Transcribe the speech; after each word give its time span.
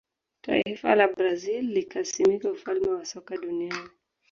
taifa 0.41 0.95
la 0.95 1.07
brazil 1.07 1.71
likasimika 1.73 2.51
ufalme 2.51 2.87
wa 2.87 3.05
soka 3.05 3.37
duniani 3.37 3.89